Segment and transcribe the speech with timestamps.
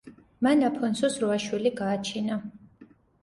[0.45, 2.39] მან აფონსუს რვა შვილი გააჩინა.